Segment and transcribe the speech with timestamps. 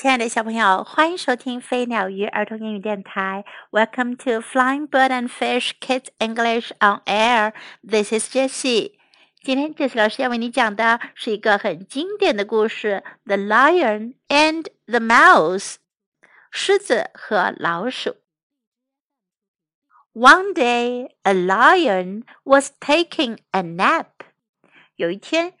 [0.00, 3.44] 亲爱的小朋友，欢迎收听飞鸟鱼儿童英语电台。
[3.72, 7.52] Welcome to Flying Bird and Fish Kids English on Air.
[7.82, 8.92] This is Jessie.
[9.42, 15.74] 今天 Jessie 老师要为你讲的是一个很经典的故事，《The Lion and the Mouse》
[16.52, 18.18] （狮子和老鼠）。
[20.14, 24.06] One day, a lion was taking a nap.
[24.94, 25.54] 有一天，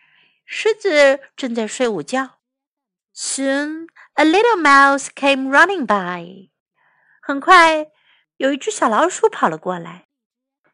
[0.46, 2.36] 狮子正在睡午觉。
[3.12, 6.49] Soon a little mouse came running by.
[7.21, 7.87] 很快，
[8.37, 10.05] 有一只小老鼠跑了过来。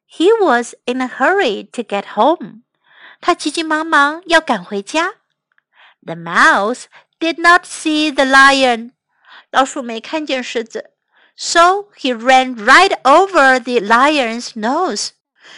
[0.09, 2.63] He was in a hurry to get home.
[3.21, 5.15] 他急急忙忙要赶回家。
[6.01, 6.85] The mouse
[7.19, 8.91] did not see the lion.
[9.51, 10.91] 老鼠没看见狮子，
[11.35, 15.09] so he ran right over the lion's nose.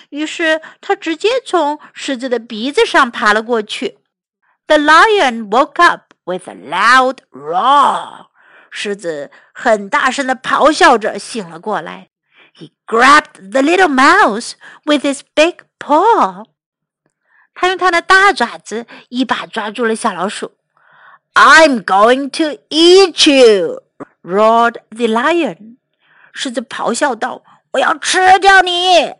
[0.09, 3.99] 于是他直接从狮子的鼻子上爬了过去。
[4.67, 8.27] The lion woke up with a loud roar.
[8.69, 12.09] 狮子很大声的咆哮着醒了过来。
[12.55, 14.53] He grabbed the little mouse
[14.85, 16.45] with his big paw.
[17.53, 20.53] 他用他的大爪子一把抓住了小老鼠。
[21.33, 23.83] I'm going to eat you!
[24.21, 25.77] roared the lion.
[26.33, 29.13] 狮子咆哮道：“我要吃掉你！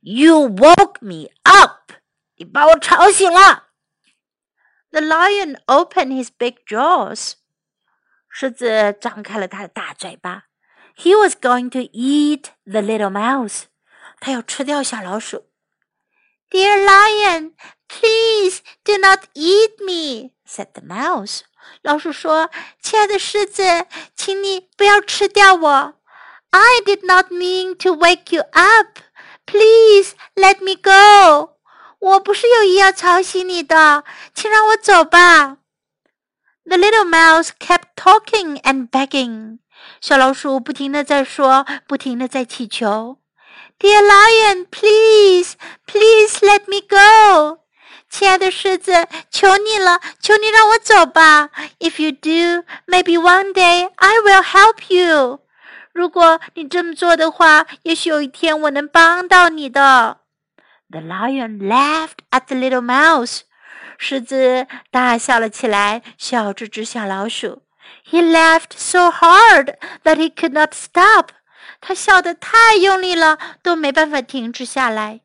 [0.00, 1.92] You woke me up!
[2.36, 3.65] 你把我吵醒了。”
[4.96, 7.34] The lion opened his big jaws.
[8.28, 10.44] 狮子张开了他的大嘴巴。
[10.96, 13.64] He was going to eat the little mouse.
[14.20, 15.46] 他要吃掉小老鼠。
[16.50, 17.52] Dear lion,
[17.88, 21.40] please do not eat me," said the mouse.
[21.80, 25.94] 老鼠说：“亲爱的狮子，请你不要吃掉我。
[26.50, 28.98] I did not mean to wake you up.
[29.46, 31.55] Please let me go.
[31.99, 34.03] 我不是有意要吵醒你的，
[34.33, 35.57] 请让我走吧。
[36.65, 39.59] The little mouse kept talking and begging。
[40.01, 43.17] 小老鼠不停的在说，不停的在祈求。
[43.79, 45.53] Dear lion, please,
[45.85, 47.59] please let me go。
[48.09, 51.49] 亲爱的狮子，求你了，求你让我走吧。
[51.79, 55.41] If you do, maybe one day I will help you。
[55.93, 60.17] 如果你这么做的话，也许有一天我能帮到你的。
[60.90, 63.40] The lion laughed at the little mouse.
[63.98, 67.62] 狮子大笑了起来，笑这只小老鼠。
[68.10, 71.28] He laughed so hard that he could not stop.
[71.80, 75.20] 他笑得太用力了，都没办法停止下来。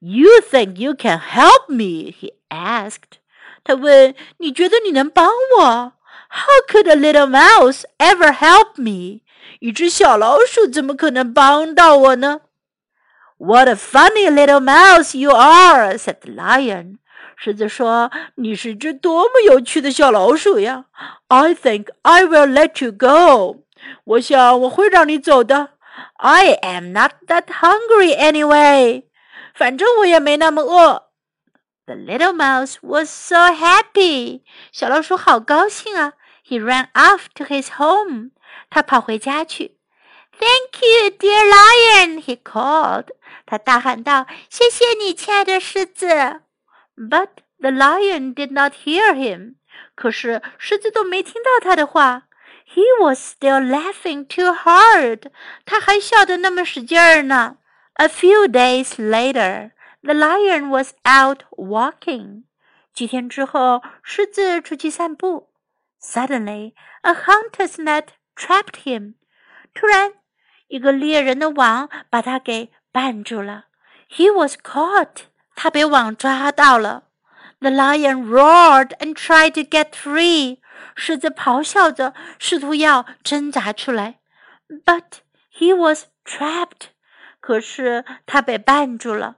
[0.00, 2.12] You think you can help me?
[2.12, 3.18] He asked.
[3.62, 5.92] 他问：“你觉得你能帮我？”
[6.28, 9.22] How could a little mouse ever help me?
[9.60, 12.40] 一只小老鼠怎么可能帮到我呢
[13.38, 16.98] ？what a funny little mouse you are," said the lion.
[17.36, 20.86] 狮子说：“你是只多么有趣的小老鼠呀！”
[21.28, 23.64] I think I will let you go.
[24.04, 25.70] 我想我会让你走的。
[26.16, 29.04] I am not that hungry anyway.
[29.54, 31.10] 反正我也没那么饿。
[31.86, 34.42] The little mouse was so happy.
[34.72, 36.14] 小老鼠好高兴啊！
[36.46, 38.30] He ran off to his home.
[38.70, 39.76] 他跑回家去。
[40.38, 43.08] Thank you, dear lion, he called.
[43.46, 46.06] 他大喊道：“谢谢你，亲爱的狮子。”
[46.96, 47.28] But
[47.60, 49.54] the lion did not hear him.
[49.94, 52.24] 可是狮子都没听到他的话。
[52.66, 55.30] He was still laughing too hard.
[55.64, 57.58] 他还笑得那么使劲儿呢。
[57.94, 59.70] A few days later,
[60.02, 62.44] the lion was out walking.
[62.92, 65.50] 几天之后，狮子出去散步。
[66.00, 66.72] Suddenly,
[67.02, 69.14] a hunter's net trapped him.
[69.74, 70.14] 突然，
[70.68, 73.66] 一个猎人的网把他给绊住了。
[74.10, 75.24] He was caught，
[75.54, 77.04] 他被网抓到了。
[77.60, 80.58] The lion roared and tried to get free，
[80.94, 84.20] 狮子咆哮着，试图要挣扎出来。
[84.68, 85.20] But
[85.56, 86.88] he was trapped，
[87.40, 89.36] 可是他被绊住了。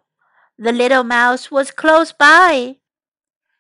[0.56, 2.78] The little mouse was close by，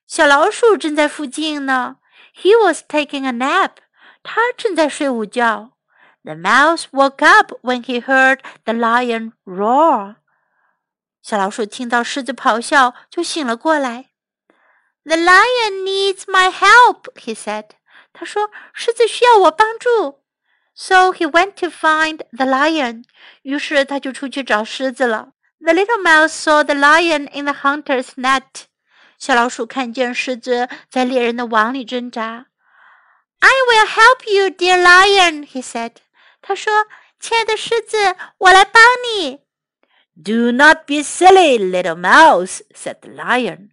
[0.06, 1.98] 小老鼠正在附近呢。
[2.34, 3.72] He was taking a nap，
[4.22, 5.72] 他正在睡午觉。
[6.24, 10.16] The mouse woke up when he heard the lion roar.
[11.22, 14.06] 小老鼠听到狮子咆哮，就醒了过来。
[15.04, 17.70] The lion needs my help, he said.
[18.12, 20.22] 他说：“狮子需要我帮助。”
[20.74, 23.04] So he went to find the lion.
[23.42, 25.30] 于是他就出去找狮子了。
[25.60, 28.64] The little mouse saw the lion in the hunter's net.
[29.18, 32.46] 小老鼠看见狮子在猎人的网里挣扎。
[33.38, 35.92] I will help you, dear lion, he said.
[36.41, 36.71] 他说
[37.19, 39.41] ：“亲爱的狮子，我来帮你。”
[40.21, 43.69] Do not be silly, little mouse," said the lion.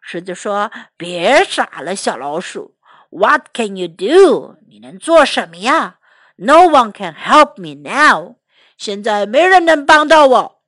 [0.00, 2.76] 狮子说：“别傻了，小老鼠
[3.10, 4.56] ，What can you do？
[4.68, 5.98] 你能做什么呀
[6.36, 8.36] ？No one can help me now。
[8.76, 10.62] 现在没人能帮到我。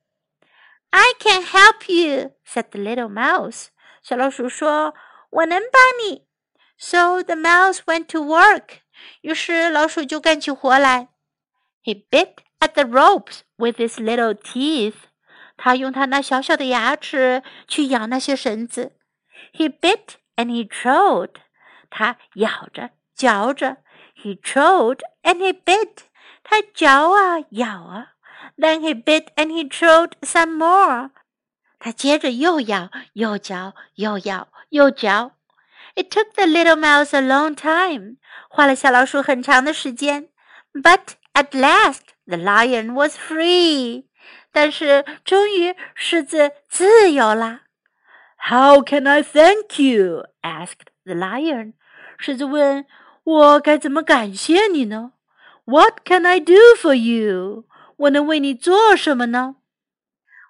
[0.89, 3.67] I can help you," said the little mouse.
[4.01, 4.93] 小老鼠说
[5.31, 6.25] ：“我能帮你。”
[6.77, 8.79] So the mouse went to work.
[9.21, 11.09] 于是老鼠就干起活来。
[11.84, 14.94] He bit at the ropes with his little teeth.
[15.56, 18.92] 他用他那小小的牙齿去咬那些绳子。
[19.52, 21.36] He bit and he chewed.
[21.90, 23.78] 他咬着嚼着。
[24.14, 26.04] He chewed and he bit.
[26.42, 28.12] 他嚼啊咬啊。
[28.56, 31.10] Then he bit and he chewed some more.
[31.78, 35.32] 他接着又咬又嚼又咬又嚼。
[35.94, 38.16] It took the little mouse a long time.
[38.48, 40.28] 花了小老鼠很长的时间。
[40.72, 44.04] But at last the lion was free.
[44.52, 47.62] 但是终于狮子自由了。
[48.48, 50.24] How can I thank you?
[50.42, 51.74] asked the lion.
[52.18, 52.86] 狮子问：“
[53.24, 55.12] 我该怎么感谢你呢？”
[55.64, 57.66] What can I do for you?
[57.96, 59.56] 我能为你做什么呢？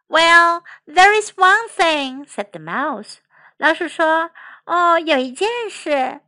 [0.09, 3.17] Well, there is one thing," said the mouse.
[3.59, 4.33] 老鼠说：“
[4.65, 6.21] 哦，有一件事。”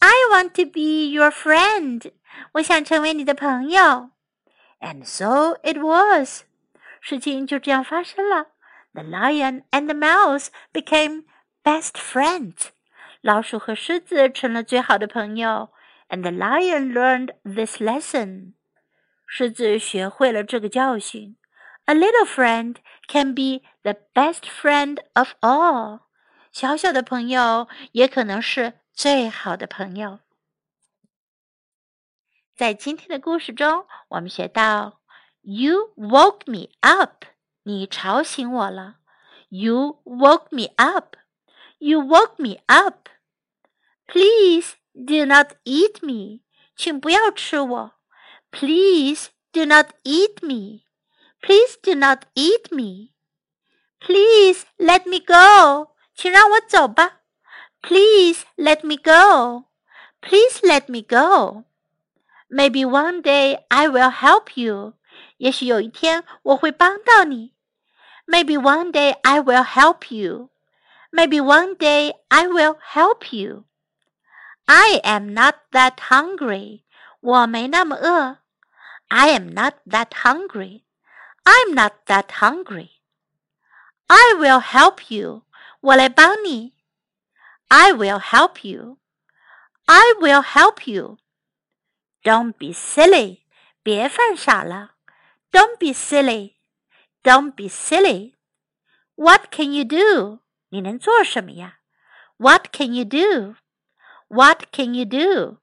[0.00, 2.12] I want to be your friend.
[2.52, 4.10] 我想成为你的朋友。”
[4.80, 6.44] And so it was.
[7.00, 8.48] 事情就这样发生了。
[8.92, 11.24] The lion and the mouse became
[11.62, 12.70] best friends.
[13.20, 15.70] 老鼠和狮子成了最好的朋友。
[16.08, 18.54] And the lion learned this lesson.
[19.26, 21.36] 狮子学会了这个教训。
[21.84, 22.76] A little friend
[23.08, 26.00] can be the best friend of all.
[26.52, 30.19] 小小的朋友也可能是 最好的朋友。
[32.55, 35.01] 在今天的故事中，我们学到。
[35.41, 37.25] You woke me up.
[37.63, 38.99] 你吵醒我了。
[39.49, 41.17] You woke me up.
[41.77, 43.09] You woke me up.
[44.07, 46.45] Please do not eat me.
[46.77, 47.91] 请不要吃我。
[48.49, 50.85] Please do not eat me.
[51.41, 53.11] Please do not eat me.
[53.99, 55.95] Please let me go.
[56.15, 57.24] 请让我走吧。
[57.84, 59.64] Please let me go.
[60.20, 61.64] Please let me go.
[62.50, 64.94] Maybe one day I will help you.
[65.38, 67.54] 也许有一天我会帮到你。
[68.26, 70.50] Maybe one day I will help you.
[71.10, 73.64] Maybe one day I will help you.
[74.66, 76.82] I am not that hungry.
[77.20, 78.38] 我没那么饿。
[79.08, 80.82] I am not that hungry.
[81.44, 82.90] I'm not that hungry.
[84.06, 85.42] I will help you.
[85.80, 86.73] 我来帮你。
[87.68, 88.98] I will help you.
[89.86, 91.18] I will help you.
[92.22, 93.42] Don't be silly.
[93.82, 94.96] 别犯傻了。
[95.52, 96.54] don't be silly.
[97.24, 98.34] Don't be silly.
[99.16, 100.40] What can you do?
[100.68, 101.80] 你能做什么呀？
[102.36, 103.56] What can you do?
[104.28, 105.58] What can you do?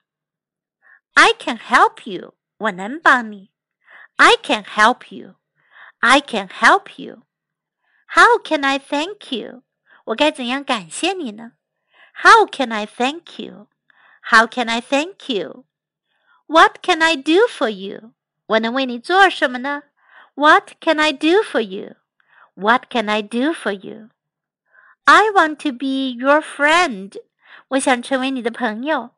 [1.14, 2.36] I can help you.
[2.58, 3.52] 我能帮你。
[4.18, 5.36] I can help you.
[6.00, 7.24] I can help you.
[8.10, 9.64] How can I thank you?
[10.06, 11.54] 我该怎样感谢你呢
[12.24, 13.68] ？How can I thank you?
[14.32, 15.66] How can I thank you?
[16.48, 18.14] What can I do for you?
[18.48, 19.84] 我能为你做什么呢？
[20.36, 21.96] What can I do for you?
[22.56, 24.10] What can I do for you?
[25.06, 27.14] I want to be your friend.
[27.70, 29.12] 我想成为你的朋友。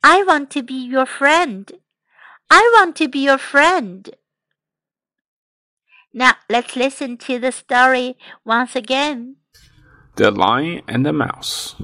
[0.00, 1.80] I want to be your friend.
[2.48, 4.12] I want to be your friend.
[6.12, 9.36] Now let's listen to the story once again.
[10.16, 11.74] The Lion and the Mouse.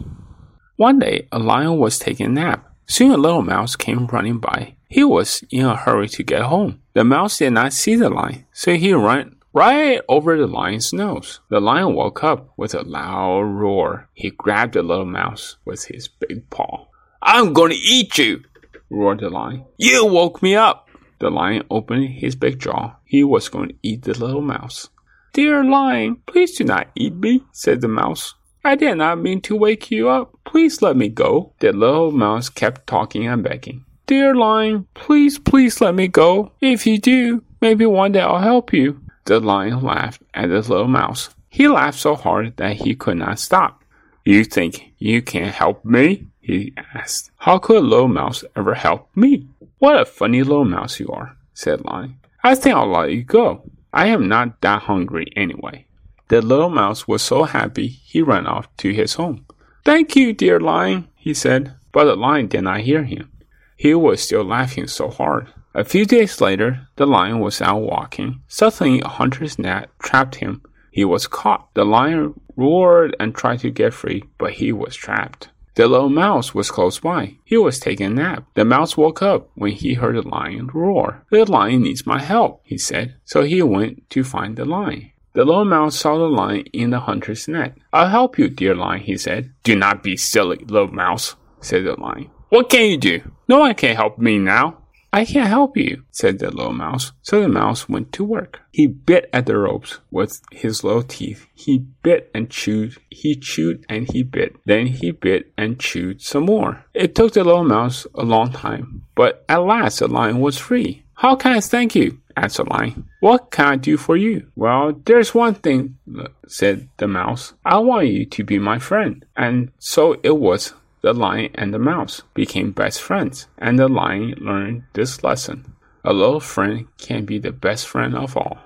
[0.77, 2.69] One day, a lion was taking a nap.
[2.85, 4.75] Soon a little mouse came running by.
[4.89, 6.81] He was in a hurry to get home.
[6.93, 11.39] The mouse did not see the lion, so he ran right over the lion's nose.
[11.49, 14.09] The lion woke up with a loud roar.
[14.13, 16.87] He grabbed the little mouse with his big paw.
[17.21, 18.43] I'm going to eat you,
[18.89, 19.63] roared the lion.
[19.77, 20.89] You woke me up.
[21.19, 22.97] The lion opened his big jaw.
[23.05, 24.89] He was going to eat the little mouse.
[25.31, 28.35] Dear lion, please do not eat me, said the mouse.
[28.65, 30.39] I did not mean to wake you up.
[30.43, 31.53] Please let me go.
[31.59, 33.85] The little mouse kept talking and begging.
[34.07, 36.51] Dear lion, please, please let me go.
[36.61, 38.99] If you do, maybe one day I'll help you.
[39.25, 41.29] The lion laughed at the little mouse.
[41.47, 43.83] He laughed so hard that he could not stop.
[44.23, 46.25] You think you can help me?
[46.41, 47.29] he asked.
[47.37, 49.47] How could a little mouse ever help me?
[49.77, 52.17] What a funny little mouse you are, said Lion.
[52.43, 53.61] I think I'll let you go.
[53.93, 55.84] I am not that hungry anyway.
[56.27, 59.45] The little mouse was so happy he ran off to his home.
[59.83, 63.31] Thank you, dear lion, he said, but the lion did not hear him.
[63.77, 65.53] He was still laughing so hard.
[65.75, 68.41] A few days later, the lion was out walking.
[68.47, 70.61] Suddenly, a hunter's net trapped him.
[70.89, 71.67] He was caught.
[71.73, 75.49] The lion roared and tried to get free, but he was trapped.
[75.75, 77.35] The little mouse was close by.
[77.43, 78.45] He was taking a nap.
[78.53, 81.25] The mouse woke up when he heard the lion roar.
[81.29, 83.15] The lion needs my help, he said.
[83.25, 85.11] So he went to find the lion.
[85.35, 87.77] The little mouse saw the lion in the hunter's net.
[87.91, 89.51] I'll help you, dear lion, he said.
[89.63, 92.29] Do not be silly, little mouse, said the lion.
[92.47, 93.33] What can you do?
[93.49, 94.77] No one can help me now.
[95.11, 97.11] I can't help you, said the little mouse.
[97.21, 98.61] So the mouse went to work.
[98.71, 101.47] He bit at the ropes with his little teeth.
[101.53, 102.97] He bit and chewed.
[103.09, 104.55] He chewed and he bit.
[104.65, 106.85] Then he bit and chewed some more.
[106.93, 111.03] It took the little mouse a long time, but at last the lion was free.
[111.15, 112.19] How can I thank you?
[112.36, 113.08] asked the lion.
[113.20, 114.50] What can I do for you?
[114.56, 115.98] Well, there's one thing,
[116.46, 117.54] said the mouse.
[117.64, 119.24] I want you to be my friend.
[119.36, 124.34] And so it was the lion and the mouse became best friends, and the lion
[124.40, 125.74] learned this lesson.
[126.04, 128.58] A little friend can be the best friend of all.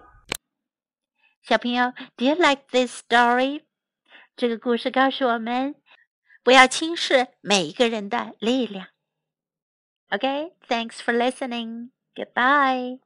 [1.42, 3.62] 小朋友，Do you like this story？
[4.36, 5.74] 这个故事告诉我们，
[6.42, 8.86] 不要轻视每一个人的力量。
[10.10, 11.90] Okay, thanks for listening.
[12.14, 13.00] Goodbye.